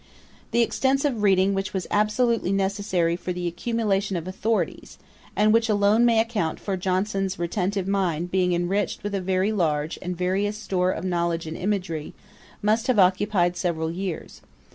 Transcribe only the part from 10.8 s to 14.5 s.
of knowledge and imagery, must have occupied several years.